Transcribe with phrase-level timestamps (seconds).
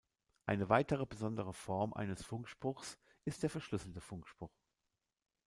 [0.47, 4.49] Eine weitere besondere Form eines Funkspruchs ist der verschlüsselte Funkspruch.